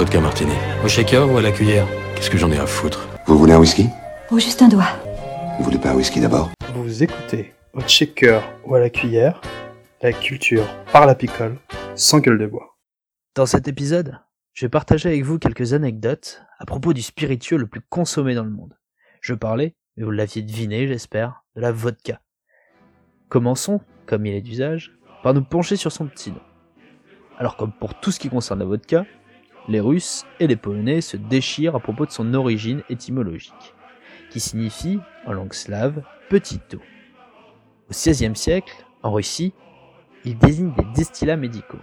Vodka 0.00 0.18
martini. 0.18 0.54
Au 0.82 0.88
shaker 0.88 1.30
ou 1.30 1.36
à 1.36 1.42
la 1.42 1.52
cuillère 1.52 1.86
Qu'est-ce 2.14 2.30
que 2.30 2.38
j'en 2.38 2.50
ai 2.50 2.56
à 2.56 2.64
foutre 2.64 3.06
Vous 3.26 3.36
voulez 3.36 3.52
un 3.52 3.58
whisky? 3.58 3.90
Oh, 4.30 4.38
juste 4.38 4.62
un 4.62 4.68
doigt. 4.68 4.88
Vous 5.58 5.64
voulez 5.64 5.76
pas 5.76 5.90
un 5.90 5.94
whisky 5.94 6.20
d'abord? 6.20 6.48
Vous 6.72 7.02
écoutez 7.02 7.52
au 7.74 7.80
shaker 7.86 8.42
ou 8.64 8.74
à 8.74 8.80
la 8.80 8.88
cuillère 8.88 9.42
la 10.00 10.14
culture 10.14 10.64
par 10.90 11.04
la 11.04 11.14
picole 11.14 11.58
sans 11.96 12.18
gueule 12.18 12.38
de 12.38 12.46
bois. 12.46 12.78
Dans 13.34 13.44
cet 13.44 13.68
épisode, 13.68 14.18
je 14.54 14.64
vais 14.64 14.70
partager 14.70 15.10
avec 15.10 15.22
vous 15.22 15.38
quelques 15.38 15.74
anecdotes 15.74 16.40
à 16.58 16.64
propos 16.64 16.94
du 16.94 17.02
spiritueux 17.02 17.58
le 17.58 17.66
plus 17.66 17.82
consommé 17.82 18.34
dans 18.34 18.44
le 18.44 18.48
monde. 18.48 18.78
Je 19.20 19.34
parlais, 19.34 19.76
mais 19.98 20.04
vous 20.04 20.12
l'aviez 20.12 20.40
deviné 20.40 20.88
j'espère, 20.88 21.44
de 21.56 21.60
la 21.60 21.72
vodka. 21.72 22.22
Commençons, 23.28 23.82
comme 24.06 24.24
il 24.24 24.34
est 24.34 24.40
d'usage, 24.40 24.92
par 25.22 25.34
nous 25.34 25.44
pencher 25.44 25.76
sur 25.76 25.92
son 25.92 26.06
petit 26.06 26.30
nom. 26.30 26.40
Alors 27.36 27.58
comme 27.58 27.72
pour 27.72 28.00
tout 28.00 28.10
ce 28.10 28.18
qui 28.18 28.30
concerne 28.30 28.60
la 28.60 28.64
vodka, 28.64 29.04
les 29.70 29.80
Russes 29.80 30.26
et 30.40 30.48
les 30.48 30.56
Polonais 30.56 31.00
se 31.00 31.16
déchirent 31.16 31.76
à 31.76 31.80
propos 31.80 32.04
de 32.04 32.10
son 32.10 32.34
origine 32.34 32.82
étymologique, 32.90 33.74
qui 34.30 34.40
signifie, 34.40 34.98
en 35.26 35.32
langue 35.32 35.52
slave, 35.52 36.02
petit 36.28 36.60
eau. 36.74 36.80
Au 37.88 37.92
XVIe 37.92 38.34
siècle, 38.34 38.84
en 39.04 39.12
Russie, 39.12 39.52
il 40.24 40.36
désigne 40.38 40.72
des 40.74 40.84
distillats 40.92 41.36
médicaux. 41.36 41.78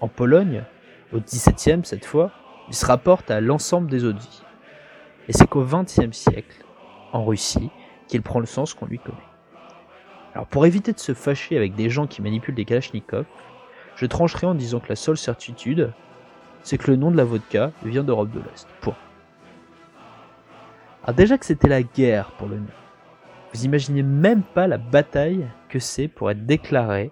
En 0.00 0.06
Pologne, 0.06 0.64
au 1.12 1.18
XVIIe 1.18 1.84
cette 1.84 2.04
fois, 2.04 2.30
il 2.68 2.74
se 2.74 2.86
rapporte 2.86 3.32
à 3.32 3.40
l'ensemble 3.40 3.90
des 3.90 4.04
eaux 4.04 4.12
de 4.12 4.20
vie. 4.20 4.42
Et 5.28 5.32
c'est 5.32 5.48
qu'au 5.48 5.64
XXe 5.64 6.12
siècle, 6.12 6.64
en 7.12 7.24
Russie, 7.24 7.70
qu'il 8.06 8.22
prend 8.22 8.38
le 8.38 8.46
sens 8.46 8.74
qu'on 8.74 8.86
lui 8.86 9.00
connaît. 9.00 9.18
Alors 10.34 10.46
pour 10.46 10.66
éviter 10.66 10.92
de 10.92 11.00
se 11.00 11.14
fâcher 11.14 11.56
avec 11.56 11.74
des 11.74 11.90
gens 11.90 12.06
qui 12.06 12.22
manipulent 12.22 12.54
des 12.54 12.64
kalachnikovs, 12.64 13.26
je 13.96 14.06
trancherai 14.06 14.46
en 14.46 14.54
disant 14.54 14.78
que 14.78 14.88
la 14.88 14.96
seule 14.96 15.18
certitude, 15.18 15.92
c'est 16.62 16.78
que 16.78 16.90
le 16.90 16.96
nom 16.96 17.10
de 17.10 17.16
la 17.16 17.24
vodka 17.24 17.72
vient 17.84 18.04
d'Europe 18.04 18.30
de 18.30 18.40
l'Est. 18.40 18.68
Point. 18.80 18.96
Alors 21.02 21.16
déjà 21.16 21.38
que 21.38 21.46
c'était 21.46 21.68
la 21.68 21.82
guerre 21.82 22.32
pour 22.32 22.48
le 22.48 22.58
nom, 22.58 22.66
vous 23.52 23.64
imaginez 23.64 24.02
même 24.02 24.42
pas 24.42 24.66
la 24.66 24.78
bataille 24.78 25.46
que 25.68 25.78
c'est 25.78 26.08
pour 26.08 26.30
être 26.30 26.46
déclaré 26.46 27.10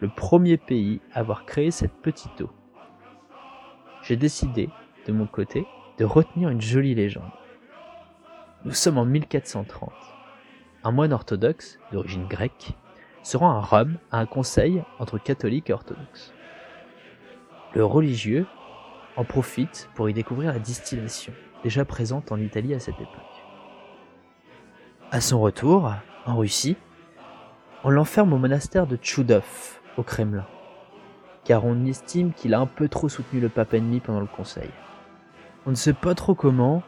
le 0.00 0.08
premier 0.08 0.56
pays 0.56 1.00
à 1.12 1.20
avoir 1.20 1.44
créé 1.46 1.70
cette 1.70 1.94
petite 2.02 2.40
eau. 2.40 2.50
J'ai 4.02 4.16
décidé, 4.16 4.68
de 5.06 5.12
mon 5.12 5.26
côté, 5.26 5.66
de 5.98 6.04
retenir 6.04 6.48
une 6.48 6.60
jolie 6.60 6.94
légende. 6.94 7.30
Nous 8.64 8.72
sommes 8.72 8.98
en 8.98 9.04
1430. 9.04 9.92
Un 10.84 10.90
moine 10.90 11.12
orthodoxe, 11.12 11.78
d'origine 11.92 12.26
grecque, 12.26 12.72
se 13.22 13.36
rend 13.36 13.50
à 13.50 13.60
Rome 13.60 13.98
à 14.10 14.18
un 14.18 14.26
conseil 14.26 14.82
entre 14.98 15.18
catholiques 15.18 15.70
et 15.70 15.72
orthodoxes. 15.72 16.32
Le 17.74 17.84
religieux 17.84 18.46
en 19.16 19.24
profite 19.24 19.88
pour 19.94 20.08
y 20.08 20.14
découvrir 20.14 20.52
la 20.52 20.58
distillation, 20.58 21.32
déjà 21.62 21.84
présente 21.84 22.32
en 22.32 22.38
Italie 22.38 22.74
à 22.74 22.80
cette 22.80 23.00
époque. 23.00 23.22
À 25.10 25.20
son 25.20 25.40
retour, 25.40 25.92
en 26.26 26.36
Russie, 26.36 26.76
on 27.84 27.90
l'enferme 27.90 28.32
au 28.32 28.38
monastère 28.38 28.86
de 28.86 28.96
Tchoudov, 28.96 29.80
au 29.96 30.02
Kremlin, 30.02 30.46
car 31.44 31.64
on 31.64 31.86
estime 31.86 32.32
qu'il 32.32 32.54
a 32.54 32.60
un 32.60 32.66
peu 32.66 32.88
trop 32.88 33.08
soutenu 33.08 33.40
le 33.40 33.48
pape 33.48 33.74
ennemi 33.74 34.00
pendant 34.00 34.20
le 34.20 34.26
conseil. 34.26 34.70
On 35.64 35.70
ne 35.70 35.76
sait 35.76 35.92
pas 35.92 36.14
trop 36.14 36.34
comment, 36.34 36.82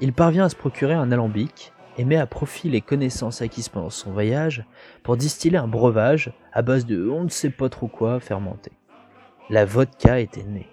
il 0.00 0.12
parvient 0.12 0.44
à 0.44 0.48
se 0.48 0.56
procurer 0.56 0.94
un 0.94 1.12
alambic 1.12 1.72
et 1.98 2.04
met 2.04 2.16
à 2.16 2.26
profit 2.26 2.68
les 2.68 2.80
connaissances 2.80 3.42
acquises 3.42 3.68
pendant 3.68 3.90
son 3.90 4.12
voyage 4.12 4.64
pour 5.02 5.16
distiller 5.16 5.58
un 5.58 5.68
breuvage 5.68 6.32
à 6.52 6.62
base 6.62 6.86
de 6.86 7.08
on 7.08 7.24
ne 7.24 7.28
sait 7.28 7.50
pas 7.50 7.68
trop 7.68 7.88
quoi 7.88 8.20
fermenté. 8.20 8.72
La 9.50 9.64
vodka 9.64 10.20
était 10.20 10.44
née. 10.44 10.68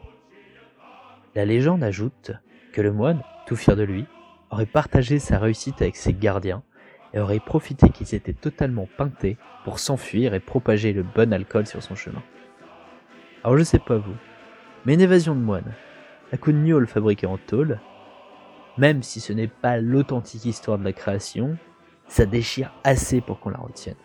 La 1.36 1.46
légende 1.46 1.84
ajoute 1.84 2.32
que 2.74 2.82
le 2.82 2.92
moine, 2.92 3.22
tout 3.46 3.56
fier 3.56 3.76
de 3.76 3.84
lui, 3.84 4.06
aurait 4.50 4.66
partagé 4.66 5.20
sa 5.20 5.38
réussite 5.38 5.82
avec 5.82 5.96
ses 5.96 6.14
gardiens 6.14 6.64
et 7.14 7.20
aurait 7.20 7.40
profité 7.40 7.90
qu'ils 7.90 8.16
étaient 8.16 8.34
totalement 8.34 8.88
peintés 8.98 9.38
pour 9.64 9.80
s'enfuir 9.80 10.34
et 10.34 10.40
propager 10.40 10.94
le 10.94 11.04
bon 11.04 11.32
alcool 11.34 11.68
sur 11.68 11.84
son 11.84 11.96
chemin. 11.96 12.24
Alors 13.44 13.58
je 13.58 13.64
sais 13.64 13.80
pas 13.80 13.98
vous, 13.98 14.16
mais 14.86 14.96
une 14.96 15.02
évasion 15.02 15.36
de 15.36 15.40
moine, 15.40 15.74
à 16.32 16.38
coup 16.38 16.52
de 16.52 16.58
gnôle 16.58 16.88
fabriqué 16.88 17.28
en 17.28 17.38
tôle, 17.38 17.80
même 18.78 19.04
si 19.04 19.20
ce 19.20 19.34
n'est 19.34 19.48
pas 19.48 19.78
l'authentique 19.78 20.46
histoire 20.46 20.78
de 20.78 20.84
la 20.84 20.94
création, 20.94 21.58
ça 22.08 22.26
déchire 22.26 22.74
assez 22.84 23.22
pour 23.22 23.40
qu'on 23.40 23.50
la 23.50 23.58
retienne. 23.58 23.96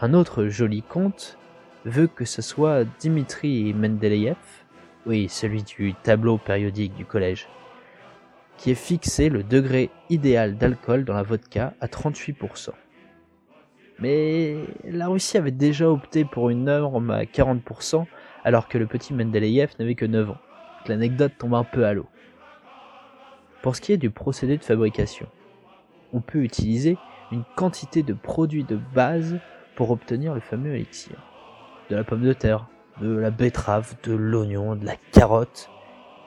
Un 0.00 0.14
autre 0.14 0.46
joli 0.46 0.82
conte 0.82 1.38
veut 1.84 2.06
que 2.08 2.24
ce 2.24 2.42
soit 2.42 2.84
Dimitri 3.00 3.72
Mendeleïev, 3.74 4.36
oui, 5.06 5.28
celui 5.28 5.62
du 5.62 5.94
tableau 5.94 6.38
périodique 6.38 6.94
du 6.94 7.04
collège, 7.04 7.48
qui 8.56 8.70
ait 8.70 8.76
fixé 8.76 9.28
le 9.28 9.42
degré 9.42 9.90
idéal 10.10 10.56
d'alcool 10.56 11.04
dans 11.04 11.14
la 11.14 11.22
vodka 11.22 11.74
à 11.80 11.86
38%. 11.86 12.70
Mais 13.98 14.56
la 14.84 15.08
Russie 15.08 15.36
avait 15.36 15.50
déjà 15.50 15.88
opté 15.90 16.24
pour 16.24 16.50
une 16.50 16.64
norme 16.64 17.10
à 17.10 17.24
40% 17.24 18.06
alors 18.44 18.68
que 18.68 18.78
le 18.78 18.86
petit 18.86 19.14
Mendeleïev 19.14 19.70
n'avait 19.78 19.94
que 19.94 20.04
9 20.04 20.30
ans. 20.30 20.38
L'anecdote 20.86 21.32
tombe 21.38 21.54
un 21.54 21.64
peu 21.64 21.84
à 21.84 21.92
l'eau. 21.92 22.06
Pour 23.62 23.76
ce 23.76 23.80
qui 23.80 23.92
est 23.92 23.98
du 23.98 24.10
procédé 24.10 24.56
de 24.58 24.64
fabrication, 24.64 25.28
on 26.12 26.20
peut 26.20 26.42
utiliser 26.42 26.98
une 27.30 27.44
quantité 27.56 28.02
de 28.02 28.12
produits 28.12 28.64
de 28.64 28.78
base 28.94 29.38
pour 29.76 29.90
obtenir 29.90 30.34
le 30.34 30.40
fameux 30.40 30.74
élixir. 30.74 31.16
De 31.88 31.96
la 31.96 32.04
pomme 32.04 32.22
de 32.22 32.32
terre, 32.32 32.66
de 33.00 33.16
la 33.16 33.30
betterave, 33.30 33.94
de 34.02 34.12
l'oignon, 34.12 34.76
de 34.76 34.84
la 34.84 34.96
carotte. 35.12 35.70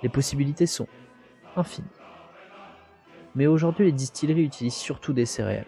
Les 0.04 0.10
possibilités 0.10 0.66
sont 0.66 0.88
infinies. 1.56 1.88
Mais 3.36 3.48
aujourd'hui, 3.48 3.86
les 3.86 3.92
distilleries 3.92 4.44
utilisent 4.46 4.74
surtout 4.74 5.14
des 5.14 5.26
céréales. 5.26 5.66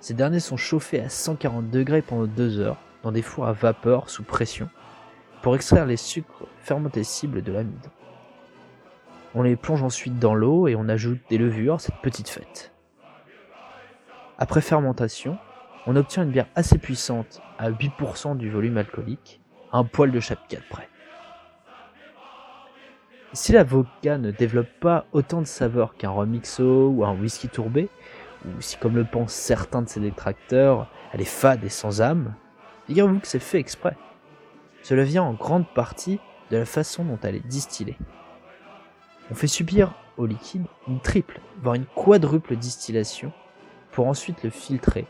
Ces 0.00 0.14
derniers 0.14 0.40
sont 0.40 0.56
chauffés 0.56 1.00
à 1.00 1.08
140 1.08 1.70
degrés 1.70 2.02
pendant 2.02 2.26
2 2.26 2.58
heures 2.60 2.78
dans 3.02 3.12
des 3.12 3.22
fours 3.22 3.46
à 3.46 3.52
vapeur 3.52 4.08
sous 4.10 4.22
pression 4.22 4.68
pour 5.42 5.54
extraire 5.54 5.86
les 5.86 5.96
sucres 5.96 6.46
fermentescibles 6.58 7.42
de 7.42 7.52
l'amide. 7.52 7.86
On 9.34 9.42
les 9.42 9.56
plonge 9.56 9.82
ensuite 9.82 10.18
dans 10.18 10.34
l'eau 10.34 10.68
et 10.68 10.76
on 10.76 10.88
ajoute 10.88 11.20
des 11.28 11.38
levures 11.38 11.74
à 11.74 11.78
cette 11.78 12.00
petite 12.02 12.28
fête. 12.28 12.72
Après 14.38 14.60
fermentation, 14.60 15.38
on 15.86 15.96
obtient 15.96 16.22
une 16.22 16.30
bière 16.30 16.48
assez 16.54 16.78
puissante 16.78 17.40
à 17.58 17.70
8% 17.70 18.36
du 18.36 18.50
volume 18.50 18.76
alcoolique, 18.76 19.40
un 19.72 19.84
poil 19.84 20.10
de 20.10 20.20
4 20.20 20.40
près. 20.68 20.88
Si 23.32 23.52
la 23.52 23.62
vodka 23.62 24.18
ne 24.18 24.32
développe 24.32 24.70
pas 24.80 25.06
autant 25.12 25.40
de 25.40 25.46
saveurs 25.46 25.94
qu'un 25.94 26.10
remixo 26.10 26.88
ou 26.88 27.04
un 27.04 27.14
whisky 27.14 27.48
tourbé, 27.48 27.88
ou 28.44 28.60
si 28.60 28.76
comme 28.76 28.96
le 28.96 29.04
pensent 29.04 29.34
certains 29.34 29.82
de 29.82 29.88
ses 29.88 30.00
détracteurs, 30.00 30.90
elle 31.12 31.20
est 31.20 31.24
fade 31.24 31.62
et 31.62 31.68
sans 31.68 32.00
âme, 32.02 32.34
figurez-vous 32.86 33.20
que 33.20 33.28
c'est 33.28 33.38
fait 33.38 33.60
exprès. 33.60 33.96
Cela 34.82 35.04
vient 35.04 35.22
en 35.22 35.34
grande 35.34 35.68
partie 35.72 36.18
de 36.50 36.56
la 36.56 36.64
façon 36.64 37.04
dont 37.04 37.18
elle 37.22 37.36
est 37.36 37.46
distillée. 37.46 37.96
On 39.30 39.34
fait 39.34 39.46
subir 39.46 39.94
au 40.16 40.26
liquide 40.26 40.64
une 40.88 41.00
triple, 41.00 41.40
voire 41.62 41.76
une 41.76 41.86
quadruple 41.86 42.56
distillation, 42.56 43.32
pour 43.92 44.08
ensuite 44.08 44.42
le 44.42 44.50
filtrer, 44.50 45.06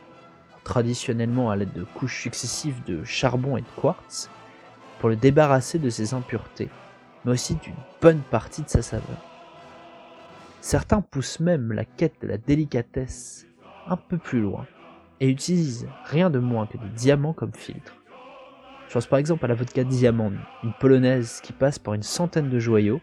traditionnellement 0.65 1.51
à 1.51 1.57
l'aide 1.57 1.73
de 1.73 1.85
couches 1.85 2.21
successives 2.21 2.83
de 2.85 3.05
charbon 3.05 3.57
et 3.57 3.63
de 3.63 3.81
quartz, 3.81 4.31
pour 4.99 5.09
le 5.09 5.17
débarrasser 5.17 5.79
de 5.79 5.91
ses 5.91 6.15
impuretés, 6.15 6.69
mais 7.25 7.33
aussi 7.33 7.55
d'une 7.57 7.75
bonne 8.01 8.21
partie 8.21 8.63
de 8.63 8.69
sa 8.69 8.83
saveur. 8.83 9.19
Certains 10.61 11.01
poussent 11.01 11.41
même 11.41 11.73
la 11.73 11.85
quête 11.85 12.21
de 12.21 12.29
la 12.29 12.37
délicatesse 12.37 13.47
un 13.87 13.97
peu 13.97 14.19
plus 14.19 14.41
loin 14.41 14.67
et 15.21 15.29
utilisent 15.29 15.89
rien 16.05 16.31
de 16.31 16.39
moins 16.39 16.67
que 16.67 16.77
des 16.77 16.89
diamants 16.89 17.33
comme 17.33 17.55
filtre. 17.55 17.97
Je 18.89 18.95
pense 18.95 19.07
par 19.07 19.19
exemple 19.19 19.45
à 19.45 19.49
la 19.49 19.55
vodka 19.55 19.85
Diamant, 19.85 20.33
une 20.65 20.73
polonaise 20.73 21.41
qui 21.43 21.53
passe 21.53 21.79
par 21.79 21.95
une 21.95 22.03
centaine 22.03 22.51
de 22.51 22.59
joyaux 22.59 23.01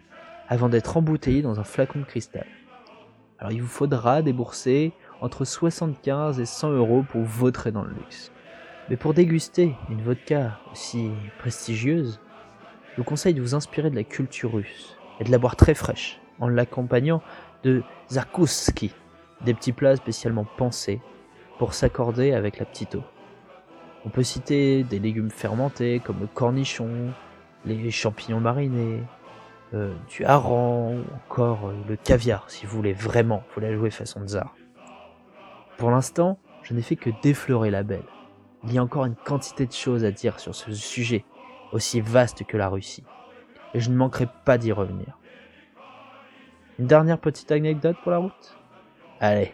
avant 0.49 0.69
d'être 0.69 0.97
embouteillée 0.97 1.41
dans 1.41 1.59
un 1.59 1.63
flacon 1.63 1.99
de 1.99 2.03
cristal. 2.03 2.45
Alors 3.39 3.51
il 3.51 3.61
vous 3.61 3.67
faudra 3.67 4.21
débourser 4.21 4.91
entre 5.21 5.45
75 5.45 6.39
et 6.39 6.45
100 6.45 6.71
euros 6.71 7.03
pour 7.09 7.21
vautrer 7.21 7.71
dans 7.71 7.83
le 7.83 7.93
luxe. 7.93 8.31
Mais 8.89 8.97
pour 8.97 9.13
déguster 9.13 9.75
une 9.89 10.01
vodka 10.01 10.59
aussi 10.71 11.11
prestigieuse, 11.39 12.19
je 12.91 12.97
vous 12.97 13.03
conseille 13.03 13.33
de 13.33 13.41
vous 13.41 13.55
inspirer 13.55 13.89
de 13.89 13.95
la 13.95 14.03
culture 14.03 14.53
russe 14.53 14.97
et 15.19 15.23
de 15.23 15.31
la 15.31 15.37
boire 15.37 15.55
très 15.55 15.73
fraîche, 15.73 16.19
en 16.39 16.47
l'accompagnant 16.47 17.21
de 17.63 17.83
zakuski, 18.11 18.91
des 19.41 19.53
petits 19.53 19.73
plats 19.73 19.95
spécialement 19.95 20.45
pensés 20.57 21.01
pour 21.59 21.73
s'accorder 21.73 22.33
avec 22.33 22.59
la 22.59 22.65
petite 22.65 22.95
eau. 22.95 23.03
On 24.05 24.09
peut 24.09 24.23
citer 24.23 24.83
des 24.83 24.99
légumes 24.99 25.31
fermentés 25.31 25.99
comme 25.99 26.19
le 26.21 26.27
cornichon, 26.27 27.11
les 27.65 27.91
champignons 27.91 28.39
marinés, 28.39 29.03
euh, 29.73 29.93
du 30.07 30.23
hareng 30.23 30.99
ou 30.99 31.13
encore 31.25 31.67
euh, 31.67 31.73
le 31.89 31.97
caviar 31.97 32.49
si 32.49 32.65
vous 32.65 32.77
voulez 32.77 32.93
vraiment, 32.93 33.43
faut 33.49 33.59
la 33.59 33.73
jouer 33.75 33.89
façon 33.89 34.25
tsar. 34.25 34.55
Pour 35.77 35.91
l'instant, 35.91 36.39
je 36.63 36.73
n'ai 36.73 36.81
fait 36.81 36.95
que 36.95 37.11
déflorer 37.21 37.69
la 37.69 37.83
belle. 37.83 38.03
Il 38.63 38.73
y 38.73 38.79
a 38.79 38.83
encore 38.83 39.05
une 39.05 39.15
quantité 39.15 39.67
de 39.67 39.71
choses 39.71 40.03
à 40.03 40.11
dire 40.11 40.39
sur 40.39 40.55
ce 40.55 40.71
sujet, 40.71 41.23
aussi 41.71 42.01
vaste 42.01 42.43
que 42.45 42.57
la 42.57 42.67
Russie. 42.67 43.03
et 43.73 43.79
je 43.79 43.89
ne 43.89 43.95
manquerai 43.95 44.27
pas 44.45 44.57
d'y 44.57 44.71
revenir. 44.71 45.17
Une 46.79 46.87
dernière 46.87 47.19
petite 47.19 47.51
anecdote 47.51 47.97
pour 48.01 48.11
la 48.11 48.17
route? 48.17 48.57
Allez, 49.19 49.53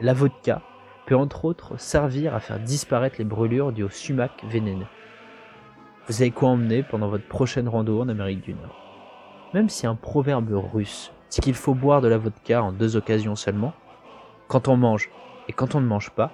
la 0.00 0.12
vodka 0.14 0.62
peut 1.06 1.16
entre 1.16 1.44
autres 1.44 1.78
servir 1.78 2.34
à 2.34 2.40
faire 2.40 2.58
disparaître 2.58 3.16
les 3.18 3.24
brûlures 3.24 3.72
dues 3.72 3.84
au 3.84 3.88
sumac 3.88 4.42
vénéneux. 4.44 4.86
Vous 6.08 6.20
avez 6.20 6.30
quoi 6.30 6.50
emmener 6.50 6.82
pendant 6.82 7.08
votre 7.08 7.28
prochaine 7.28 7.68
rando 7.68 8.00
en 8.00 8.08
Amérique 8.08 8.42
du 8.42 8.54
Nord? 8.54 8.78
Même 9.54 9.68
si 9.68 9.86
un 9.86 9.94
proverbe 9.94 10.50
russe 10.72 11.12
dit 11.30 11.40
qu'il 11.40 11.54
faut 11.54 11.74
boire 11.74 12.00
de 12.00 12.08
la 12.08 12.18
vodka 12.18 12.62
en 12.62 12.72
deux 12.72 12.96
occasions 12.96 13.36
seulement, 13.36 13.74
quand 14.48 14.68
on 14.68 14.76
mange 14.76 15.10
et 15.48 15.52
quand 15.52 15.74
on 15.74 15.80
ne 15.80 15.86
mange 15.86 16.10
pas, 16.10 16.30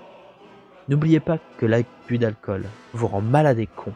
n'oubliez 0.88 1.20
pas 1.20 1.38
que 1.58 1.66
l'abus 1.66 2.18
d'alcool 2.18 2.66
vous 2.92 3.06
rend 3.06 3.20
malade 3.20 3.58
et 3.58 3.66
con, 3.66 3.92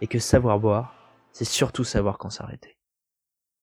et 0.00 0.06
que 0.06 0.18
savoir 0.18 0.58
boire, 0.58 0.94
c'est 1.32 1.44
surtout 1.44 1.84
savoir 1.84 2.18
quand 2.18 2.30
s'arrêter. 2.30 2.76